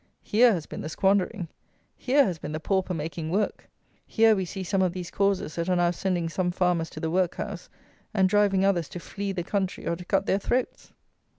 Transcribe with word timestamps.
Here 0.23 0.51
has 0.51 0.65
been 0.65 0.81
the 0.81 0.89
squandering! 0.89 1.47
Here 1.95 2.25
has 2.25 2.39
been 2.39 2.53
the 2.53 2.59
pauper 2.59 2.95
making 2.95 3.29
work! 3.29 3.69
Here 4.07 4.35
we 4.35 4.45
see 4.45 4.63
some 4.63 4.81
of 4.81 4.93
these 4.93 5.11
causes 5.11 5.53
that 5.53 5.69
are 5.69 5.75
now 5.75 5.91
sending 5.91 6.27
some 6.27 6.49
farmers 6.49 6.89
to 6.89 6.99
the 6.99 7.11
workhouse 7.11 7.69
and 8.11 8.27
driving 8.27 8.65
others 8.65 8.89
to 8.89 8.99
flee 8.99 9.31
the 9.31 9.43
country 9.43 9.85
or 9.87 9.95
to 9.95 10.03
cut 10.05 10.25
their 10.25 10.39
throats! 10.39 10.91